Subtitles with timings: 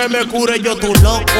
[0.00, 0.60] que me cure.
[0.60, 1.39] Yo tu loco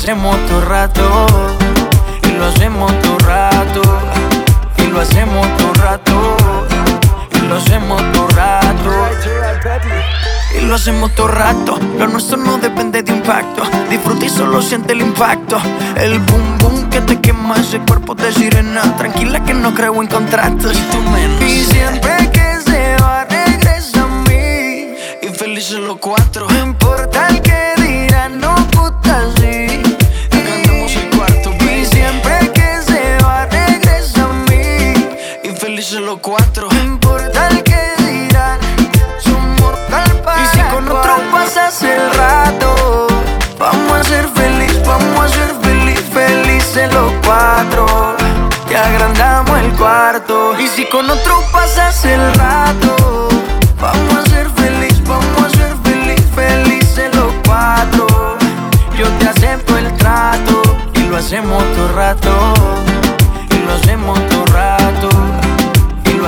[0.00, 1.26] hacemos todo rato.
[2.22, 3.82] Y lo hacemos todo rato.
[4.78, 6.36] Y lo hacemos todo rato.
[7.34, 8.90] Y lo hacemos todo rato.
[10.56, 11.78] Y lo hacemos todo rato.
[11.98, 13.62] Lo nuestro no depende de impacto.
[13.90, 15.60] Disfruta y solo siente el impacto.
[15.96, 18.96] El boom boom que te quema ese cuerpo de sirena.
[18.96, 20.78] Tranquila que no creo en contratos.
[20.78, 21.42] Y tú menos.
[21.42, 24.94] Y siempre que se va, regresa a mí.
[25.20, 26.46] Y felices los cuatro.
[26.48, 27.29] No importa
[36.20, 36.68] cuatro.
[36.70, 38.58] No importa el que dirán,
[39.18, 43.06] somos tal para Y si con otro pasas el rato,
[43.58, 48.16] vamos a ser feliz, vamos a ser feliz, felices los cuatro.
[48.68, 50.58] Te agrandamos el cuarto.
[50.58, 53.28] Y si con otro pasas el rato,
[53.80, 58.06] vamos a ser feliz, vamos a ser feliz, felices los cuatro.
[58.96, 60.62] Yo te acepto el trato
[60.94, 62.89] y lo hacemos todo rato.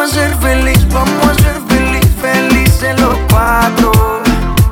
[0.00, 3.92] Vamos a ser feliz, vamos a ser feliz, felices los cuatro.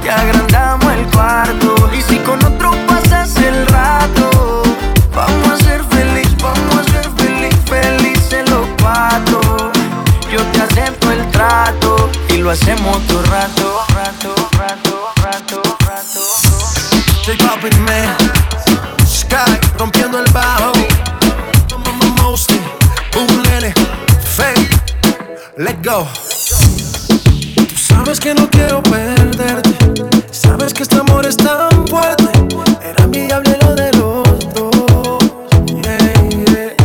[0.03, 1.75] Te agrandamos el cuarto.
[1.93, 4.63] Y si con otro pasas el rato,
[5.15, 9.71] vamos a ser feliz, vamos a ser feliz, felices los cuatro.
[10.33, 16.21] Yo te acepto el trato y lo hacemos todo rato, rato, rato, rato, rato.
[17.27, 18.17] J Balvin, man.
[19.07, 20.68] Sky, rompiendo el bajo
[25.59, 26.07] let go.
[27.57, 29.77] Tú sabes que no quiero perderte.
[30.31, 32.31] Sabes que este amor es tan fuerte.
[32.83, 35.19] Era mi lo de los dos.
[35.67, 36.77] Yeah, yeah.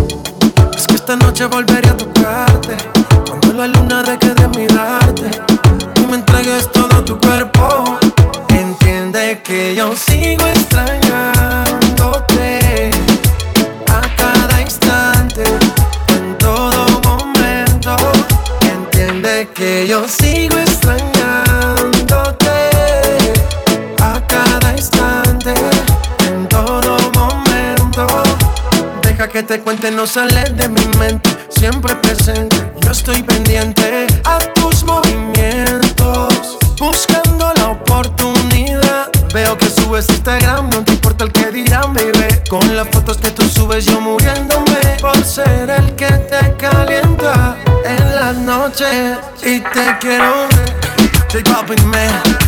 [0.76, 2.13] Es que esta noche volveré a tu
[29.92, 32.72] no sale de mi mente, siempre presente.
[32.82, 39.10] Yo estoy pendiente a tus movimientos, buscando la oportunidad.
[39.34, 42.28] Veo que subes Instagram, no te importa el que dirán, baby.
[42.50, 48.16] Con las fotos que tú subes, yo muriéndome por ser el que te calienta en
[48.16, 49.18] las noches.
[49.42, 50.74] Y te quiero ver,
[51.32, 52.43] J Balvin, man.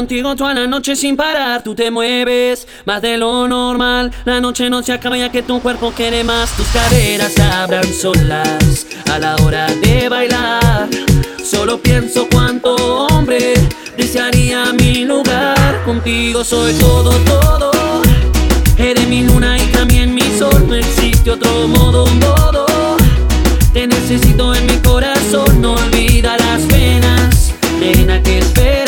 [0.00, 1.62] contigo toda la noche sin parar.
[1.62, 4.10] Tú te mueves más de lo normal.
[4.24, 6.56] La noche no se acaba ya que tu cuerpo quiere más.
[6.56, 10.88] Tus caderas hablan solas a la hora de bailar.
[11.44, 12.76] Solo pienso cuánto
[13.08, 13.52] hombre
[13.98, 15.82] desearía mi lugar.
[15.84, 17.70] Contigo soy todo, todo.
[18.78, 20.66] Eres mi luna y también mi sol.
[20.66, 22.64] No existe otro modo, modo.
[23.74, 25.60] Te necesito en mi corazón.
[25.60, 27.52] No olvida las penas.
[27.78, 28.79] Nena que espera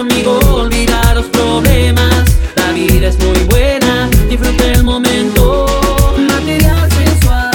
[0.00, 2.24] conmigo, olvida los problemas.
[2.56, 5.66] La vida es muy buena, disfruta el momento.
[6.26, 7.50] Material sensual.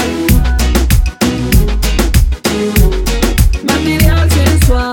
[3.64, 4.92] Material sensual.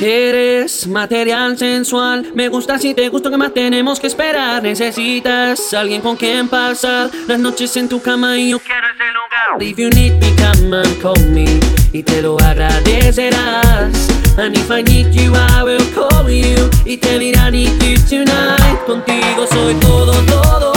[0.00, 2.32] Eres material sensual.
[2.34, 4.62] Me gusta si te gusto que más tenemos que esperar.
[4.62, 9.62] Necesitas alguien con quien pasar las noches en tu cama y yo quiero ese lugar.
[9.62, 14.08] If you need me, come and call me y te lo agradecerás.
[14.38, 18.78] And if I need you, I will call you y te dirá need you tonight.
[18.86, 20.72] Contigo soy todo, todo.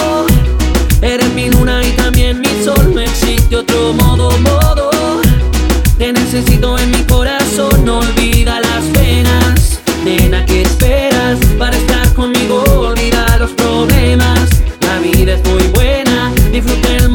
[1.02, 2.94] Eres mi luna y también mi sol.
[2.94, 4.92] No existe otro modo, modo.
[5.98, 7.86] Te necesito en mi corazón.
[7.86, 9.80] No olvida las penas.
[10.04, 12.62] Nena, ¿qué esperas para estar conmigo?
[12.78, 14.50] Olvida los problemas.
[14.82, 16.34] La vida es muy buena.
[16.52, 17.10] Disfruta el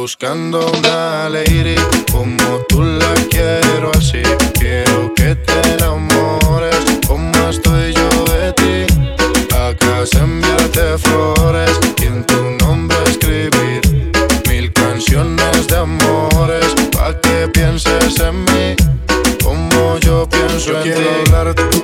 [0.00, 1.74] buscando una lady
[2.12, 4.22] como tú la quiero así.
[4.58, 8.86] Quiero que te enamores como estoy yo de ti.
[9.54, 11.37] Acá enviarte flores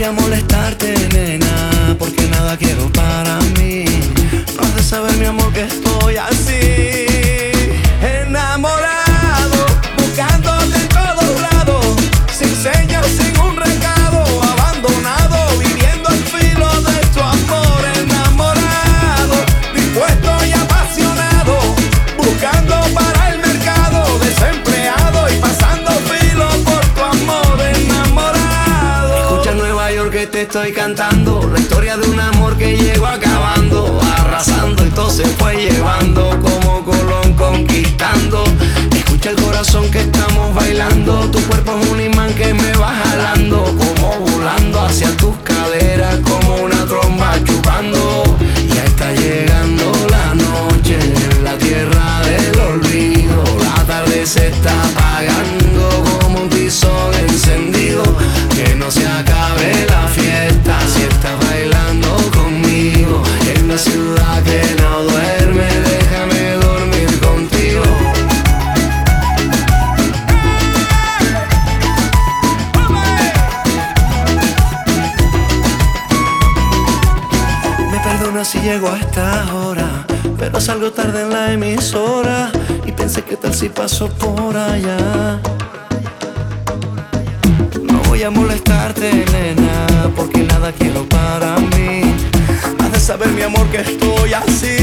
[0.00, 3.84] Voy a molestarte, nena, porque nada quiero para mí.
[4.56, 7.09] No has de saber, mi amor, que estoy así.
[30.50, 35.54] Estoy cantando, la historia de un amor que llegó acabando, arrasando y todo se fue
[35.54, 38.42] llevando como Colón conquistando.
[38.92, 43.62] Escucha el corazón que estamos bailando, tu cuerpo es un imán que me va jalando,
[43.62, 48.36] como volando hacia tus caderas, como una tromba chupando.
[48.74, 54.99] Ya está llegando la noche en la tierra del olvido, la tarde se está
[78.74, 80.06] llego a esta hora,
[80.38, 82.52] pero salgo tarde en la emisora
[82.86, 85.40] y pensé que tal si paso por allá.
[87.82, 92.14] No voy a molestarte, nena, porque nada quiero para mí.
[92.78, 94.78] Has de saber, mi amor, que estoy así,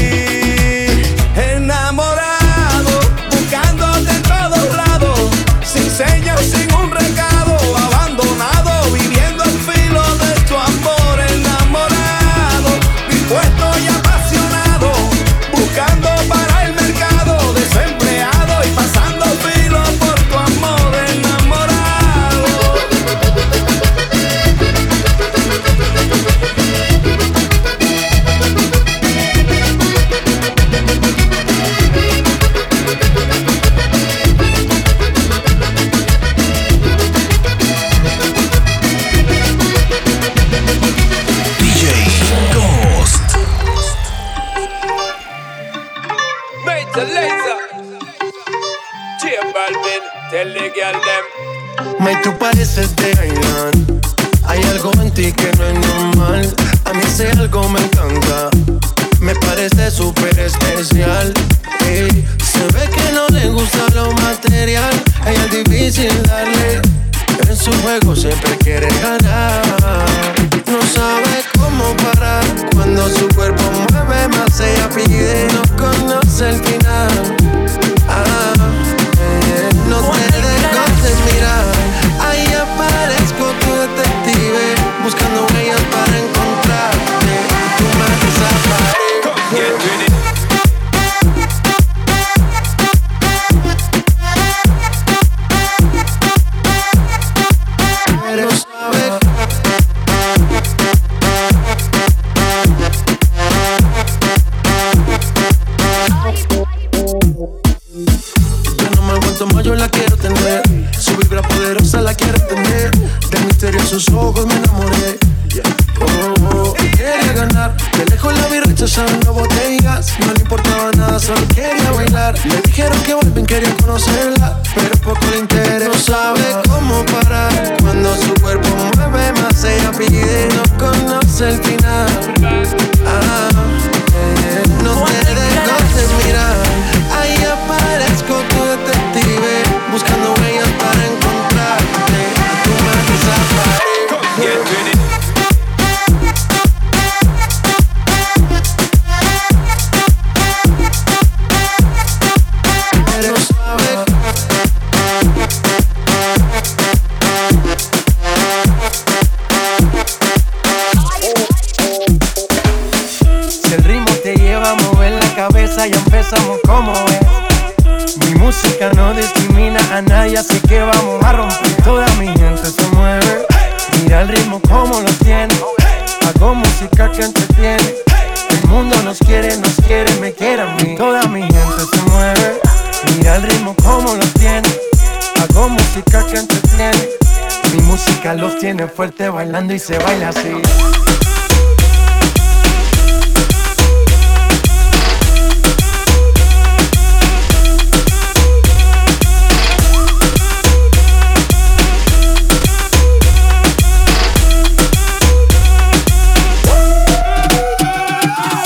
[186.30, 190.60] Mi música los tiene fuerte bailando y se baila así.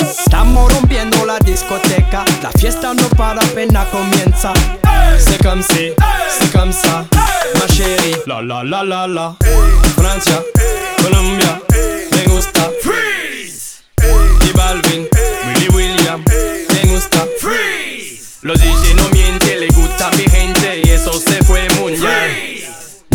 [0.01, 4.53] Estamos rompiendo la discoteca, la fiesta no para apenas comienza.
[5.19, 5.93] C'est si,
[6.29, 7.12] c'est comme ça, ma chérie.
[8.43, 9.37] La la la la.
[9.95, 10.43] Francia,
[11.03, 11.61] Colombia,
[12.11, 12.71] me gusta.
[12.83, 13.83] Freeze.
[14.45, 15.09] Y Balvin,
[15.47, 16.25] Willy William,
[16.73, 17.27] me gusta.
[17.41, 18.39] Freeze.
[18.43, 22.65] Los DJ no mienten, le gusta a mi gente y eso se fue muy bien.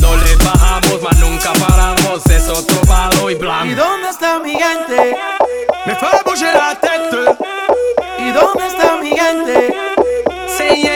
[0.02, 3.76] No le bajamos, mas nunca paramos, es otro palo y ¿Y blanco.
[3.76, 5.18] dónde está mi gente?
[5.86, 7.36] Me fait bouger la tête.
[8.20, 9.74] ¿Y dónde está mi gente?
[10.58, 10.88] Sí,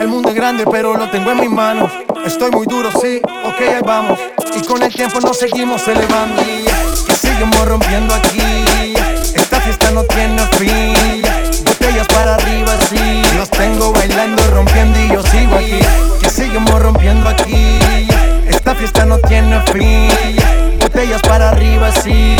[0.00, 1.90] El mundo es grande, pero lo tengo en mis manos.
[2.24, 4.18] Estoy muy duro, sí, ok, ahí vamos.
[4.54, 6.40] Y con el tiempo nos seguimos elevando.
[6.42, 8.64] Y seguimos rompiendo aquí.
[9.34, 11.22] Esta fiesta no tiene fin.
[11.64, 13.22] Botellas para arriba, sí.
[13.36, 15.80] Los tengo bailando, rompiendo y yo sigo aquí.
[16.20, 17.78] Que seguimos rompiendo aquí.
[18.46, 20.08] Esta fiesta no tiene fin.
[20.80, 22.31] Botellas para arriba, sí.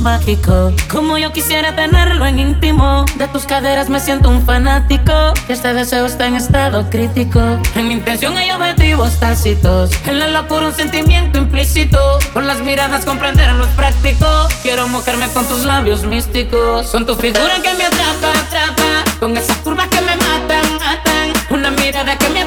[0.00, 0.72] Mágico.
[0.90, 3.04] Como yo quisiera tenerlo en íntimo.
[3.16, 5.12] De tus caderas me siento un fanático.
[5.48, 7.40] Y este deseo está en estado crítico.
[7.74, 9.90] En mi intención hay objetivos tácitos.
[10.06, 12.18] En la locura un sentimiento implícito.
[12.32, 14.26] Con las miradas comprender lo práctico.
[14.62, 16.88] Quiero mojarme con tus labios místicos.
[16.88, 19.04] Con tu figura que me atrapa, atrapa.
[19.20, 21.32] Con esas curvas que me matan, matan.
[21.50, 22.39] Una mirada que me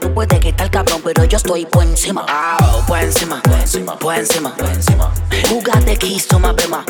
[0.00, 2.24] Tú puedes que tal cabrón, pero yo estoy por encima.
[2.28, 5.12] Ah, por encima, por encima, por encima, por encima.
[5.48, 6.84] Jugate quiso más bema.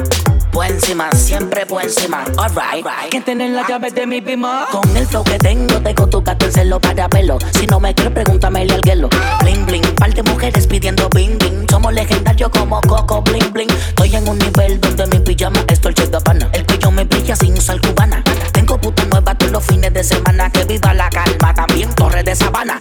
[0.53, 2.25] Por encima, siempre por encima.
[2.39, 3.11] Alright, right.
[3.11, 4.69] ¿Quién tiene la llave de mi bima?
[4.71, 7.39] Con el flow que tengo, tengo tu gato el celo para pelo.
[7.59, 9.09] Si no me crees, pregúntame al guelo.
[9.41, 11.67] Bling, bling, par de mujeres pidiendo bing, bing.
[11.69, 13.71] Somos legendarios como Coco, bling, bling.
[13.71, 16.49] Estoy en un nivel donde mi pijama es Dolce Gabbana.
[16.53, 18.23] El cuello me brilla sin usar cubana.
[18.53, 20.51] Tengo puta nueva todos los fines de semana.
[20.51, 22.74] Que viva la calma, también torre de sabana.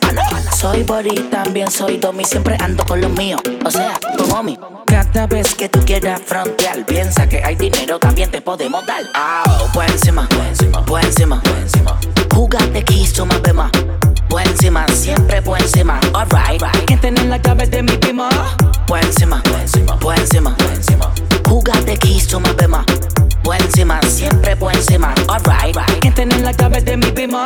[0.64, 2.24] Soy body, también soy domi.
[2.24, 3.42] Siempre ando con los míos.
[3.66, 4.58] O sea, tu homie.
[4.86, 9.04] Cada vez que tú quieras frontear, piensa que hay dinero, también te podemos dar.
[9.14, 12.00] Ah, por encima, por encima, por encima, por encima.
[12.34, 13.70] Jugate quiso más bema.
[14.30, 16.00] Por encima, siempre por encima.
[16.14, 16.86] Alright, right.
[16.86, 18.30] ¿Quién tiene la llave de mi bima?
[18.88, 21.13] Por encima, por encima, por encima, por encima.
[21.54, 22.84] Jugate quiso más bema.
[23.44, 25.14] Por encima, siempre por encima.
[25.28, 26.00] Alright, right.
[26.00, 27.44] ¿Quién tiene la llave de mi bima?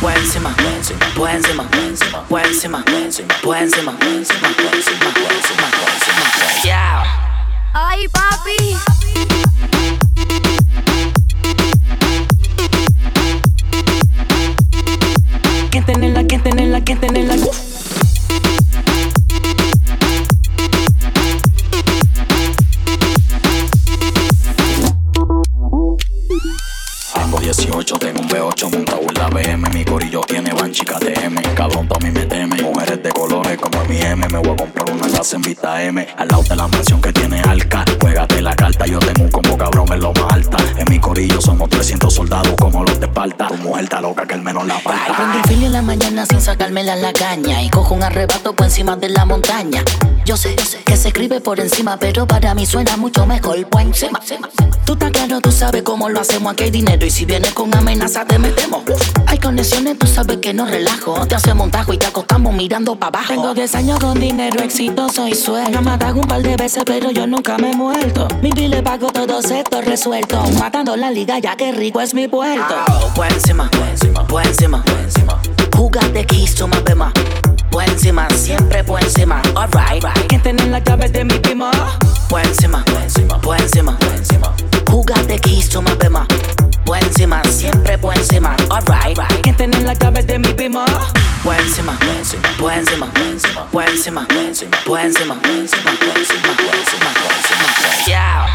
[0.00, 4.08] Por encima, por encima, por encima, por encima, por encima, por encima, por encima, por
[4.08, 6.62] encima, por encima, por encima.
[6.64, 7.04] Yeah.
[7.74, 8.78] Ay, papi.
[15.70, 17.36] ¿Quién tiene la, quién tiene la,
[27.32, 27.41] Mambo.
[27.56, 29.68] 18, tengo un B8 montado en la BM.
[29.74, 31.40] Mi corillo tiene van chicas de M.
[31.54, 32.62] Cabrón, pa' mí me teme.
[32.62, 34.26] Mujeres de colores como mi M.
[34.28, 36.06] Me voy a comprar una casa en Vista M.
[36.16, 37.84] Al lado de la mansión que tiene Alca.
[38.00, 40.56] Juégate la carta, yo tengo un combo cabrón en lo más alta.
[40.78, 43.48] En mi corillo somos 300 soldados como los de Esparta.
[43.48, 45.38] Tu mujer está loca que el menos la Ay, prendo falta.
[45.42, 48.96] el fili en la mañana sin sacármela la caña Y cojo un arrebato por encima
[48.96, 49.84] de la montaña
[50.24, 53.66] Yo sé, yo sé que se escribe por encima Pero para mí suena mucho mejor
[53.68, 54.20] por encima
[54.84, 57.74] Tú estás claro, tú sabes cómo lo hacemos Aquí hay dinero y si vienes con
[57.74, 58.82] amenaza te metemos
[59.26, 62.94] Hay conexiones, tú sabes que no relajo Te hacemos un tajo y te acostamos mirando
[62.94, 65.70] para abajo Tengo 10 años con dinero exitoso y sueldo.
[65.70, 68.28] Me matan un par de veces, pero yo nunca me he muerto.
[68.42, 70.52] Mi le pago todos estos resueltos.
[70.52, 72.74] Matando la liga, ya que rico es mi puerto.
[73.14, 73.70] Por encima,
[74.28, 74.84] por encima,
[75.76, 77.12] Jugate quiso más bema
[77.70, 81.70] Por encima, siempre por encima Alright, right ¿Quién tiene la llave de mi bima?
[82.28, 83.98] Por encima, por encima, por encima,
[84.92, 85.16] por encima.
[85.16, 86.26] Jugate quiso más bema.
[86.84, 88.56] Por encima, siempre por encima.
[88.70, 89.40] Alright, right.
[89.42, 90.84] ¿Quién tiene la llave de mi bima?
[91.42, 94.26] Por encima, por encima, por encima, por encima, por encima,
[94.84, 97.10] por encima, por encima, por encima, por encima,
[97.78, 98.06] encima.
[98.06, 98.46] Yeah.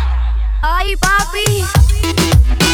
[0.62, 2.67] Ay, papi.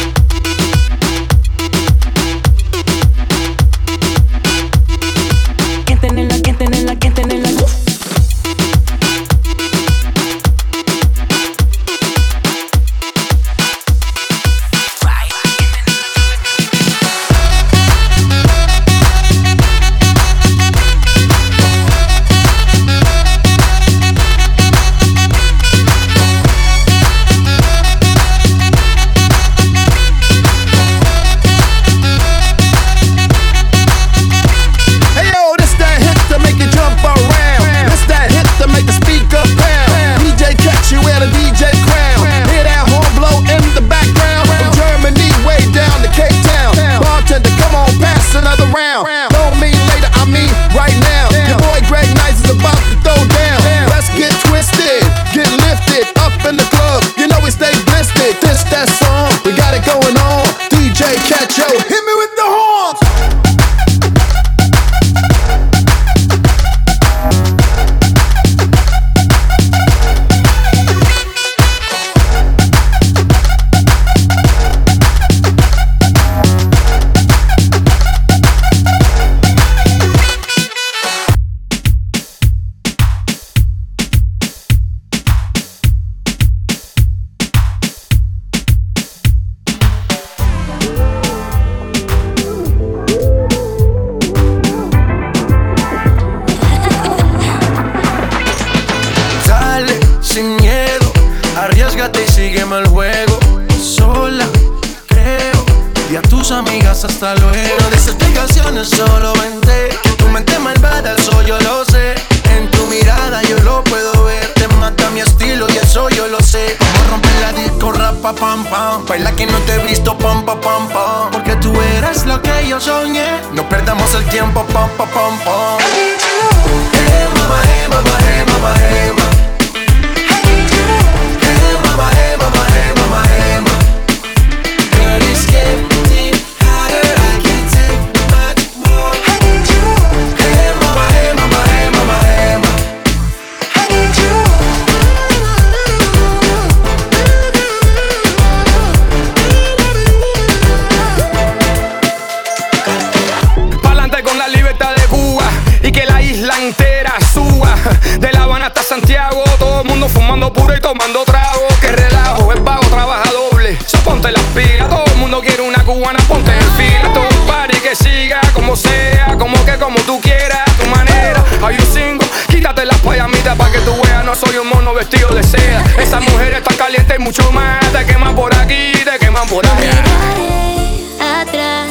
[167.94, 169.36] Siga como sea.
[169.38, 171.44] Como que como tú quieras, tu manera.
[171.62, 174.24] Hay un cinco, quítate las payamitas para que tú veas.
[174.24, 175.82] No soy un mono vestido de seda.
[175.98, 177.80] Esa mujer está caliente y mucho más.
[177.92, 179.76] Te queman por aquí, te queman por allá.
[179.80, 181.88] Miraré atrás,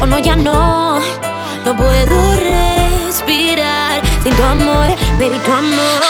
[0.00, 1.00] o no, ya no.
[1.64, 4.86] No puedo respirar sin tu amor,
[5.18, 6.02] baby, tu amor.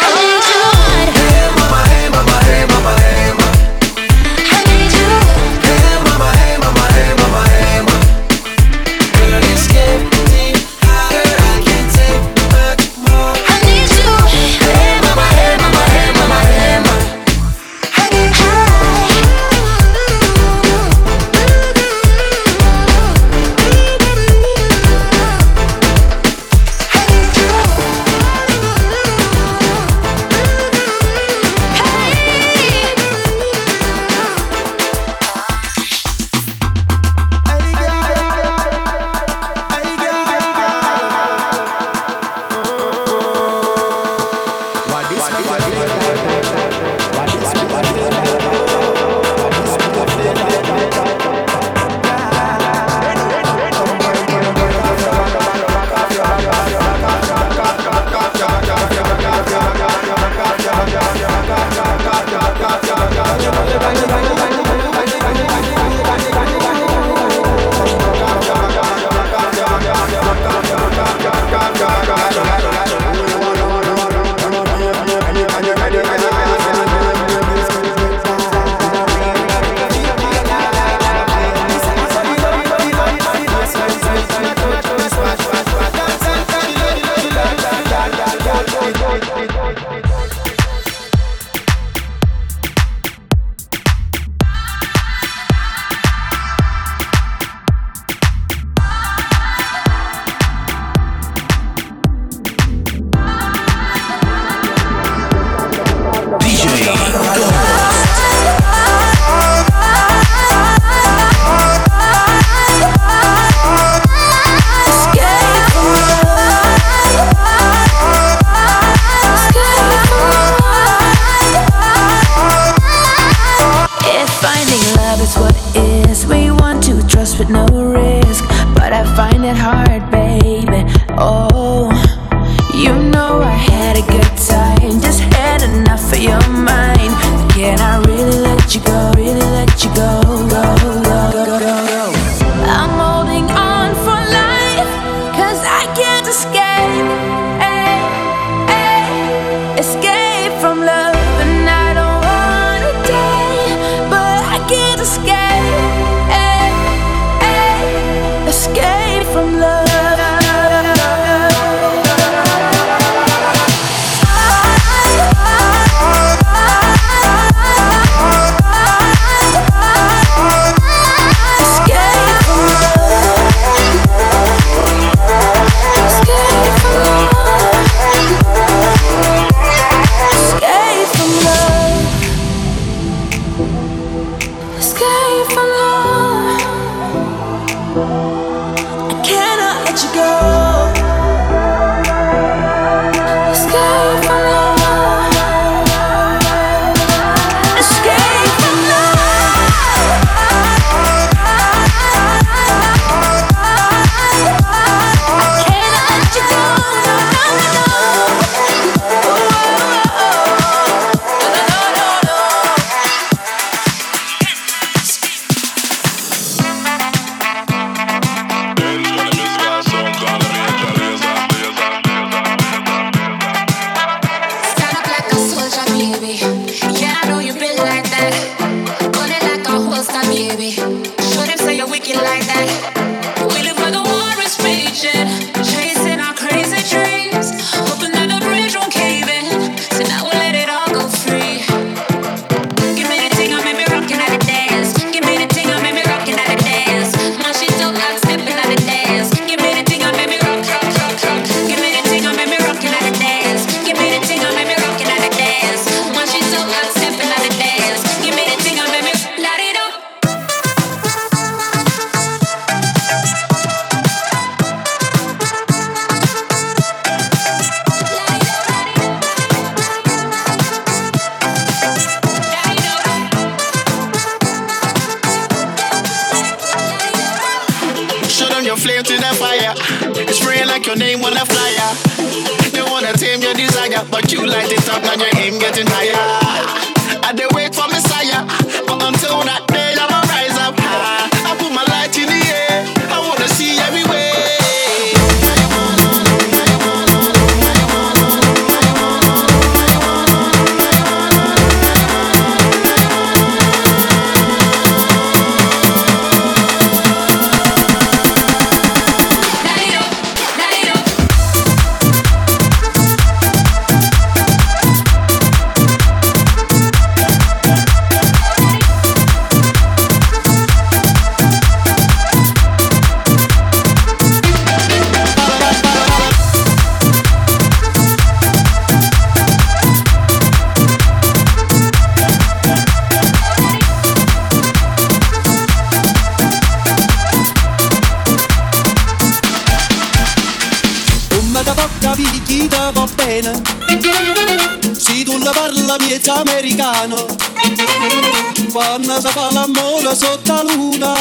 [348.97, 351.15] panna sa fa l'amore sotto la luna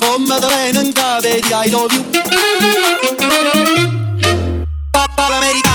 [0.00, 0.92] Come da bene in
[1.52, 2.04] I love you.
[4.90, 5.71] Papa l'americano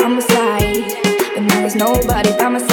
[0.00, 0.92] I'm beside,
[1.34, 2.71] but now there's nobody by my side.